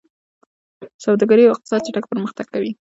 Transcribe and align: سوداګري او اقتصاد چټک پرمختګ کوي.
سوداګري 1.03 1.43
او 1.45 1.53
اقتصاد 1.55 1.81
چټک 1.85 2.03
پرمختګ 2.11 2.45
کوي. 2.53 2.71